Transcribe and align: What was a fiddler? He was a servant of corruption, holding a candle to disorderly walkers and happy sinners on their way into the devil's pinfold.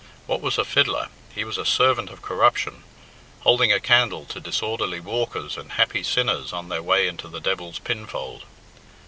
What 0.25 0.41
was 0.41 0.57
a 0.57 0.65
fiddler? 0.65 1.09
He 1.35 1.43
was 1.43 1.59
a 1.59 1.63
servant 1.63 2.09
of 2.09 2.23
corruption, 2.23 2.81
holding 3.41 3.71
a 3.71 3.79
candle 3.79 4.25
to 4.29 4.39
disorderly 4.39 4.99
walkers 4.99 5.57
and 5.57 5.73
happy 5.73 6.01
sinners 6.01 6.51
on 6.51 6.69
their 6.69 6.81
way 6.81 7.05
into 7.07 7.27
the 7.27 7.39
devil's 7.39 7.77
pinfold. 7.77 8.43